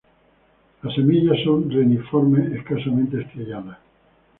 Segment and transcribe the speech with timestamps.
[0.81, 3.77] Las semillas son reniformes, escasamente estrelladas.